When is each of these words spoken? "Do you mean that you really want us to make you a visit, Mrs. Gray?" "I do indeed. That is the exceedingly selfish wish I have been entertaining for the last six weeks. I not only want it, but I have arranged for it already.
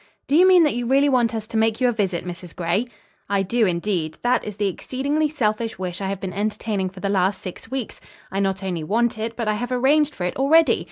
"Do 0.25 0.35
you 0.35 0.47
mean 0.47 0.63
that 0.63 0.73
you 0.73 0.87
really 0.87 1.09
want 1.09 1.35
us 1.35 1.45
to 1.45 1.57
make 1.57 1.79
you 1.79 1.87
a 1.87 1.91
visit, 1.91 2.25
Mrs. 2.25 2.55
Gray?" 2.55 2.87
"I 3.29 3.43
do 3.43 3.67
indeed. 3.67 4.17
That 4.23 4.43
is 4.43 4.55
the 4.55 4.67
exceedingly 4.67 5.29
selfish 5.29 5.77
wish 5.77 6.01
I 6.01 6.07
have 6.07 6.19
been 6.19 6.33
entertaining 6.33 6.89
for 6.89 7.01
the 7.01 7.07
last 7.07 7.39
six 7.39 7.69
weeks. 7.69 8.01
I 8.31 8.39
not 8.39 8.63
only 8.63 8.83
want 8.83 9.19
it, 9.19 9.35
but 9.35 9.47
I 9.47 9.53
have 9.53 9.71
arranged 9.71 10.15
for 10.15 10.23
it 10.23 10.35
already. 10.37 10.79